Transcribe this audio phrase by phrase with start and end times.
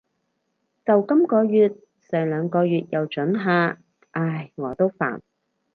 [0.83, 3.77] 就今个月，上兩個月又准下。
[4.09, 5.19] 唉，我都煩